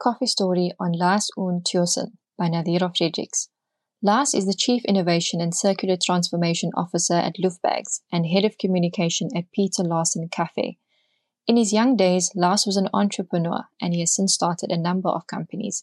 Coffee 0.00 0.26
Story 0.26 0.70
on 0.78 0.92
Lars 0.92 1.28
Aaen 1.36 1.60
Thøgersen 1.60 2.12
by 2.38 2.48
Nathierah 2.48 2.96
Fredericks. 2.96 3.48
Lars 4.00 4.32
is 4.32 4.46
the 4.46 4.54
Chief 4.54 4.84
Innovation 4.84 5.40
and 5.40 5.52
Circular 5.52 5.96
Transformation 5.96 6.70
Officer 6.76 7.14
at 7.14 7.34
Löfbergs 7.34 8.02
and 8.12 8.24
Head 8.24 8.44
of 8.44 8.58
Communication 8.58 9.28
at 9.36 9.50
Peter 9.50 9.82
Larsen 9.82 10.28
Kaffe. 10.28 10.78
In 11.48 11.56
his 11.56 11.72
young 11.72 11.96
days, 11.96 12.30
Lars 12.36 12.64
was 12.64 12.76
an 12.76 12.88
entrepreneur 12.94 13.64
and 13.80 13.92
he 13.92 13.98
has 13.98 14.14
since 14.14 14.34
started 14.34 14.70
a 14.70 14.76
number 14.76 15.08
of 15.08 15.26
companies. 15.26 15.82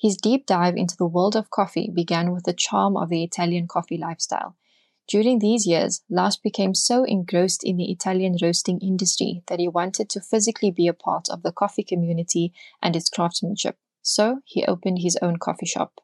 His 0.00 0.16
deep 0.16 0.46
dive 0.46 0.76
into 0.76 0.96
the 0.96 1.04
world 1.04 1.34
of 1.34 1.50
coffee 1.50 1.90
began 1.92 2.32
with 2.32 2.44
the 2.44 2.52
charm 2.52 2.96
of 2.96 3.08
the 3.08 3.24
Italian 3.24 3.66
coffee 3.66 3.98
lifestyle. 3.98 4.54
During 5.08 5.38
these 5.38 5.66
years, 5.66 6.02
Lars 6.10 6.36
became 6.36 6.74
so 6.74 7.04
engrossed 7.04 7.62
in 7.62 7.76
the 7.76 7.90
Italian 7.92 8.36
roasting 8.42 8.80
industry 8.80 9.42
that 9.46 9.60
he 9.60 9.68
wanted 9.68 10.08
to 10.10 10.20
physically 10.20 10.72
be 10.72 10.88
a 10.88 10.92
part 10.92 11.28
of 11.28 11.42
the 11.42 11.52
coffee 11.52 11.84
community 11.84 12.52
and 12.82 12.96
its 12.96 13.08
craftsmanship. 13.08 13.78
So 14.02 14.40
he 14.44 14.64
opened 14.64 14.98
his 15.00 15.16
own 15.22 15.36
coffee 15.36 15.66
shop. 15.66 16.00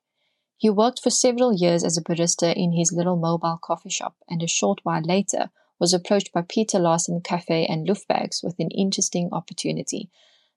He 0.57 0.71
worked 0.71 1.01
for 1.01 1.11
several 1.11 1.53
years 1.53 1.83
as 1.83 1.97
a 1.97 2.03
barista 2.03 2.55
in 2.55 2.73
his 2.73 2.93
little 2.93 3.17
mobile 3.17 3.59
coffee 3.61 3.91
shop, 3.91 4.15
and 4.29 4.41
a 4.43 4.47
short 4.47 4.79
while 4.85 5.03
later 5.03 5.51
was 5.81 5.93
approached 5.93 6.33
by 6.33 6.43
Peter 6.43 6.79
Larsen 6.79 7.21
Kaffe 7.21 7.67
and 7.69 7.89
Löfbergs 7.89 8.45
with 8.45 8.55
an 8.61 8.71
interesting 8.71 9.29
opportunity. 9.33 10.09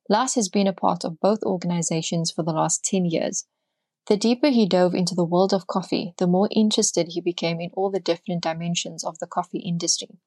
Lars 0.07 0.35
has 0.35 0.49
been 0.49 0.67
a 0.67 0.73
part 0.73 1.03
of 1.03 1.20
both 1.20 1.41
organizations 1.41 2.29
for 2.29 2.43
the 2.43 2.53
last 2.53 2.84
10 2.85 3.05
years. 3.05 3.45
The 4.07 4.17
deeper 4.17 4.49
he 4.49 4.67
dove 4.67 4.93
into 4.93 5.15
the 5.15 5.23
world 5.23 5.51
of 5.51 5.65
coffee, 5.65 6.13
the 6.17 6.27
more 6.27 6.47
interested 6.51 7.07
he 7.07 7.21
became 7.21 7.59
in 7.59 7.71
all 7.73 7.89
the 7.89 7.99
different 7.99 8.43
dimensions 8.43 9.03
of 9.03 9.17
the 9.17 9.25
coffee 9.25 9.59
industry. 9.59 10.19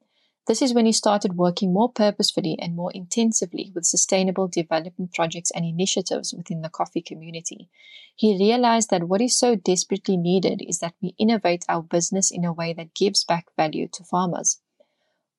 This 0.49 0.61
is 0.63 0.75
when 0.75 0.87
he 0.87 0.93
started 0.93 1.37
working 1.37 1.73
more 1.73 1.93
purposefully 1.93 2.59
and 2.59 2.75
more 2.75 2.91
intensively 2.93 3.71
with 3.75 3.85
sustainable 3.85 4.49
development 4.49 5.13
projects 5.15 5.53
and 5.53 5.65
initiatives 5.65 6.35
within 6.35 6.63
the 6.63 6.71
coffee 6.71 7.03
community. 7.03 7.69
He 8.17 8.37
realized 8.37 8.91
that 8.91 9.05
what 9.05 9.21
is 9.21 9.39
so 9.39 9.55
desperately 9.55 10.17
needed 10.17 10.61
is 10.67 10.81
that 10.81 10.95
we 11.01 11.15
innovate 11.19 11.65
our 11.69 11.83
business 11.83 12.33
in 12.33 12.45
a 12.45 12.53
way 12.53 12.73
that 12.73 12.95
gives 12.95 13.23
back 13.23 13.47
value 13.57 13.87
to 13.93 14.03
farmers. 14.03 14.61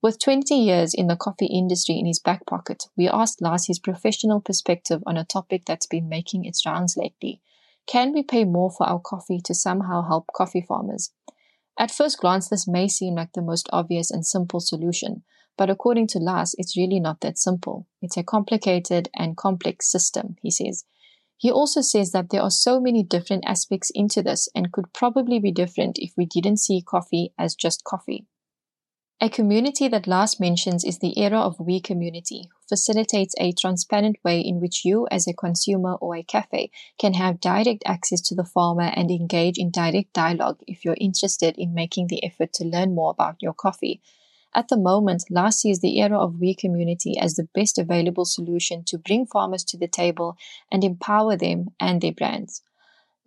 With 0.01 0.17
20 0.17 0.55
years 0.55 0.93
in 0.93 1.07
the 1.07 1.17
coffee 1.17 1.47
industry 1.47 1.97
in 1.99 2.05
his 2.05 2.19
back 2.19 2.45
pocket, 2.45 2.85
we 2.95 3.09
asked 3.09 3.41
Lars 3.41 3.65
his 3.65 3.79
professional 3.79 4.39
perspective 4.39 5.03
on 5.05 5.17
a 5.17 5.25
topic 5.25 5.65
that's 5.65 5.87
been 5.87 6.07
making 6.07 6.45
its 6.45 6.65
rounds 6.65 6.95
lately. 6.95 7.41
Can 7.87 8.13
we 8.13 8.23
pay 8.23 8.45
more 8.45 8.71
for 8.71 8.87
our 8.87 8.99
coffee 8.99 9.39
to 9.45 9.53
somehow 9.53 10.03
help 10.07 10.27
coffee 10.35 10.65
farmers? 10.67 11.11
At 11.79 11.91
first 11.91 12.19
glance, 12.19 12.49
this 12.49 12.67
may 12.67 12.87
seem 12.87 13.15
like 13.15 13.33
the 13.33 13.41
most 13.41 13.69
obvious 13.71 14.11
and 14.11 14.25
simple 14.25 14.59
solution, 14.59 15.23
but 15.57 15.69
according 15.69 16.07
to 16.07 16.19
Lars, 16.19 16.55
it's 16.57 16.77
really 16.77 16.99
not 16.99 17.21
that 17.21 17.37
simple. 17.37 17.87
It's 18.01 18.17
a 18.17 18.23
complicated 18.23 19.09
and 19.15 19.37
complex 19.37 19.91
system, 19.91 20.35
he 20.41 20.51
says. 20.51 20.85
He 21.37 21.49
also 21.49 21.79
says 21.79 22.11
that 22.11 22.31
there 22.31 22.41
are 22.41 22.51
so 22.51 22.81
many 22.81 23.01
different 23.01 23.45
aspects 23.47 23.91
into 23.95 24.21
this 24.21 24.49
and 24.53 24.73
could 24.73 24.93
probably 24.93 25.39
be 25.39 25.53
different 25.53 25.97
if 25.97 26.11
we 26.17 26.25
didn't 26.25 26.57
see 26.57 26.81
coffee 26.81 27.33
as 27.37 27.55
just 27.55 27.85
coffee. 27.85 28.25
A 29.21 29.27
community 29.27 29.89
that 29.89 30.07
Lars 30.07 30.39
mentions 30.39 30.85
is 30.85 30.99
the 30.99 31.19
era 31.19 31.39
of 31.39 31.59
We 31.59 31.81
Community, 31.81 32.47
facilitates 32.69 33.35
a 33.37 33.51
transparent 33.51 34.15
way 34.23 34.39
in 34.39 34.61
which 34.61 34.85
you, 34.85 35.09
as 35.11 35.27
a 35.27 35.33
consumer 35.33 35.95
or 35.95 36.15
a 36.15 36.23
cafe, 36.23 36.71
can 36.97 37.15
have 37.15 37.41
direct 37.41 37.83
access 37.85 38.21
to 38.21 38.35
the 38.35 38.45
farmer 38.45 38.93
and 38.95 39.11
engage 39.11 39.57
in 39.57 39.71
direct 39.71 40.13
dialogue 40.13 40.61
if 40.67 40.85
you're 40.85 40.95
interested 41.01 41.57
in 41.57 41.73
making 41.73 42.07
the 42.07 42.23
effort 42.23 42.53
to 42.53 42.63
learn 42.63 42.95
more 42.95 43.11
about 43.11 43.41
your 43.41 43.51
coffee. 43.51 43.99
At 44.55 44.69
the 44.69 44.77
moment, 44.77 45.25
Lars 45.29 45.57
sees 45.57 45.81
the 45.81 45.99
era 45.99 46.17
of 46.17 46.39
We 46.39 46.55
Community 46.55 47.17
as 47.19 47.33
the 47.33 47.49
best 47.53 47.77
available 47.77 48.23
solution 48.23 48.85
to 48.85 48.97
bring 48.97 49.25
farmers 49.25 49.65
to 49.65 49.77
the 49.77 49.89
table 49.89 50.37
and 50.71 50.81
empower 50.81 51.35
them 51.35 51.71
and 51.77 51.99
their 51.99 52.13
brands. 52.13 52.61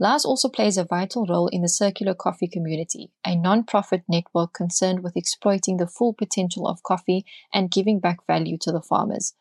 Lars 0.02 0.24
also 0.24 0.48
plays 0.48 0.76
a 0.76 0.84
vital 0.84 1.26
role 1.26 1.46
in 1.46 1.62
the 1.62 1.68
Circular 1.68 2.12
Coffee 2.12 2.48
Community, 2.48 3.12
a 3.24 3.36
non-profit 3.36 4.02
network 4.08 4.52
concerned 4.52 5.04
with 5.04 5.16
exploiting 5.16 5.76
the 5.76 5.86
full 5.86 6.12
potential 6.12 6.66
of 6.66 6.82
coffee 6.82 7.24
and 7.54 7.70
giving 7.70 8.00
back 8.00 8.26
value 8.26 8.58
to 8.62 8.72
the 8.72 8.82
farmers. 8.82 9.34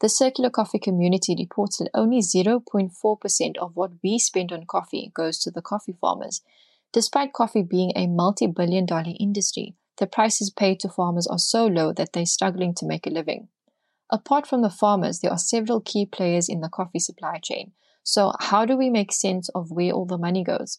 The 0.00 0.08
Circular 0.08 0.48
Coffee 0.48 0.78
Community 0.78 1.36
reports 1.38 1.76
that 1.76 1.90
only 1.92 2.20
0.4% 2.22 3.58
of 3.58 3.72
what 3.76 3.90
we 4.02 4.18
spend 4.18 4.52
on 4.52 4.64
coffee 4.64 5.12
goes 5.14 5.38
to 5.40 5.50
the 5.50 5.60
coffee 5.60 5.98
farmers. 6.00 6.40
Despite 6.94 7.34
coffee 7.34 7.62
being 7.62 7.92
a 7.94 8.06
multi 8.06 8.46
billion 8.46 8.86
dollar 8.86 9.12
industry, 9.20 9.74
the 9.98 10.06
prices 10.06 10.48
paid 10.48 10.80
to 10.80 10.88
farmers 10.88 11.26
are 11.26 11.38
so 11.38 11.66
low 11.66 11.92
that 11.92 12.14
they're 12.14 12.24
struggling 12.24 12.72
to 12.76 12.86
make 12.86 13.06
a 13.06 13.10
living. 13.10 13.48
Apart 14.10 14.46
from 14.46 14.62
the 14.62 14.70
farmers, 14.70 15.20
there 15.20 15.32
are 15.32 15.38
several 15.38 15.80
key 15.80 16.06
players 16.06 16.48
in 16.48 16.60
the 16.60 16.68
coffee 16.68 17.00
supply 17.00 17.38
chain. 17.42 17.72
So, 18.04 18.32
how 18.38 18.64
do 18.64 18.76
we 18.76 18.88
make 18.88 19.12
sense 19.12 19.48
of 19.48 19.72
where 19.72 19.90
all 19.90 20.06
the 20.06 20.18
money 20.18 20.44
goes? 20.44 20.78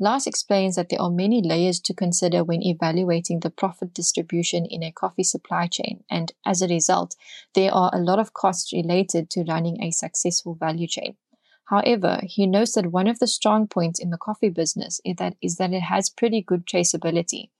Lars 0.00 0.28
explains 0.28 0.76
that 0.76 0.90
there 0.90 1.02
are 1.02 1.10
many 1.10 1.42
layers 1.42 1.80
to 1.80 1.92
consider 1.92 2.44
when 2.44 2.62
evaluating 2.62 3.40
the 3.40 3.50
profit 3.50 3.92
distribution 3.92 4.64
in 4.64 4.84
a 4.84 4.92
coffee 4.92 5.24
supply 5.24 5.66
chain, 5.66 6.04
and 6.08 6.32
as 6.46 6.62
a 6.62 6.68
result, 6.68 7.16
there 7.54 7.74
are 7.74 7.90
a 7.92 7.98
lot 7.98 8.20
of 8.20 8.32
costs 8.32 8.72
related 8.72 9.28
to 9.30 9.44
running 9.48 9.82
a 9.82 9.90
successful 9.90 10.54
value 10.54 10.86
chain. 10.86 11.16
However, 11.64 12.20
he 12.22 12.46
notes 12.46 12.74
that 12.74 12.92
one 12.92 13.08
of 13.08 13.18
the 13.18 13.26
strong 13.26 13.66
points 13.66 13.98
in 13.98 14.10
the 14.10 14.16
coffee 14.16 14.50
business 14.50 15.00
is 15.04 15.16
that, 15.16 15.36
is 15.42 15.56
that 15.56 15.72
it 15.72 15.82
has 15.82 16.08
pretty 16.08 16.42
good 16.42 16.64
traceability. 16.64 17.50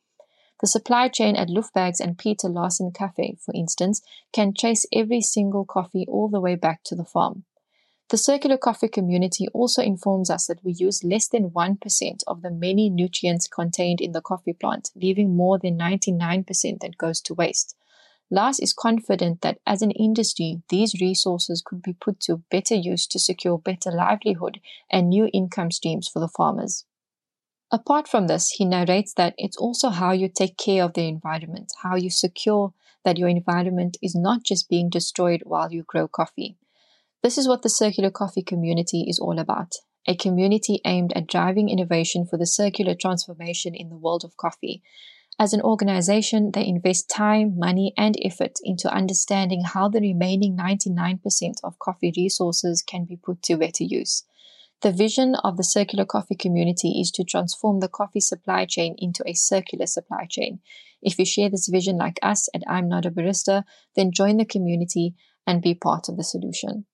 The 0.60 0.66
supply 0.66 1.08
chain 1.08 1.36
at 1.36 1.48
Löfbergs 1.48 2.00
and 2.00 2.18
Peter 2.18 2.48
Larsen 2.48 2.90
Kaffe, 2.90 3.38
for 3.40 3.54
instance, 3.54 4.02
can 4.32 4.52
trace 4.52 4.86
every 4.92 5.20
single 5.20 5.64
coffee 5.64 6.04
all 6.08 6.28
the 6.28 6.40
way 6.40 6.56
back 6.56 6.82
to 6.84 6.96
the 6.96 7.04
farm. 7.04 7.44
The 8.10 8.16
circular 8.16 8.56
coffee 8.56 8.88
community 8.88 9.48
also 9.52 9.82
informs 9.82 10.30
us 10.30 10.46
that 10.46 10.64
we 10.64 10.72
use 10.72 11.04
less 11.04 11.28
than 11.28 11.50
1% 11.50 12.22
of 12.26 12.42
the 12.42 12.50
many 12.50 12.88
nutrients 12.88 13.46
contained 13.46 14.00
in 14.00 14.12
the 14.12 14.22
coffee 14.22 14.54
plant, 14.54 14.90
leaving 14.96 15.36
more 15.36 15.58
than 15.58 15.78
99% 15.78 16.80
that 16.80 16.96
goes 16.96 17.20
to 17.20 17.34
waste. 17.34 17.76
Lars 18.30 18.58
is 18.58 18.72
confident 18.72 19.42
that 19.42 19.58
as 19.66 19.82
an 19.82 19.90
industry, 19.90 20.62
these 20.70 21.00
resources 21.00 21.62
could 21.64 21.82
be 21.82 21.92
put 21.92 22.18
to 22.20 22.42
better 22.50 22.74
use 22.74 23.06
to 23.08 23.18
secure 23.18 23.58
better 23.58 23.90
livelihood 23.90 24.60
and 24.90 25.08
new 25.08 25.30
income 25.32 25.70
streams 25.70 26.08
for 26.08 26.20
the 26.20 26.28
farmers. 26.28 26.84
Apart 27.70 28.08
from 28.08 28.26
this, 28.26 28.50
he 28.50 28.64
narrates 28.64 29.12
that 29.14 29.34
it's 29.36 29.56
also 29.56 29.90
how 29.90 30.12
you 30.12 30.28
take 30.28 30.56
care 30.56 30.84
of 30.84 30.94
the 30.94 31.06
environment, 31.06 31.70
how 31.82 31.96
you 31.96 32.10
secure 32.10 32.72
that 33.04 33.18
your 33.18 33.28
environment 33.28 33.96
is 34.02 34.14
not 34.14 34.42
just 34.42 34.68
being 34.68 34.88
destroyed 34.88 35.42
while 35.44 35.70
you 35.72 35.82
grow 35.82 36.08
coffee. 36.08 36.56
This 37.22 37.36
is 37.36 37.46
what 37.46 37.62
the 37.62 37.68
circular 37.68 38.10
coffee 38.10 38.42
community 38.42 39.04
is 39.08 39.18
all 39.18 39.38
about 39.38 39.74
a 40.08 40.16
community 40.16 40.80
aimed 40.86 41.12
at 41.14 41.26
driving 41.26 41.68
innovation 41.68 42.24
for 42.24 42.38
the 42.38 42.46
circular 42.46 42.94
transformation 42.94 43.74
in 43.74 43.90
the 43.90 43.96
world 43.96 44.24
of 44.24 44.38
coffee. 44.38 44.82
As 45.38 45.52
an 45.52 45.60
organization, 45.60 46.50
they 46.52 46.66
invest 46.66 47.10
time, 47.10 47.58
money, 47.58 47.92
and 47.96 48.16
effort 48.24 48.58
into 48.64 48.92
understanding 48.92 49.64
how 49.64 49.88
the 49.88 50.00
remaining 50.00 50.56
99% 50.56 51.20
of 51.62 51.78
coffee 51.78 52.12
resources 52.16 52.82
can 52.82 53.04
be 53.04 53.16
put 53.16 53.42
to 53.42 53.58
better 53.58 53.84
use. 53.84 54.24
The 54.80 54.92
vision 54.92 55.34
of 55.34 55.56
the 55.56 55.64
circular 55.64 56.04
coffee 56.04 56.36
community 56.36 57.00
is 57.00 57.10
to 57.12 57.24
transform 57.24 57.80
the 57.80 57.88
coffee 57.88 58.20
supply 58.20 58.64
chain 58.64 58.94
into 58.98 59.24
a 59.26 59.34
circular 59.34 59.86
supply 59.86 60.26
chain. 60.30 60.60
If 61.02 61.18
you 61.18 61.24
share 61.24 61.50
this 61.50 61.66
vision 61.66 61.96
like 61.96 62.20
us 62.22 62.48
at 62.54 62.62
I'm 62.68 62.88
Not 62.88 63.04
a 63.04 63.10
Barista, 63.10 63.64
then 63.96 64.12
join 64.12 64.36
the 64.36 64.44
community 64.44 65.16
and 65.46 65.62
be 65.62 65.74
part 65.74 66.08
of 66.08 66.16
the 66.16 66.22
solution. 66.22 66.86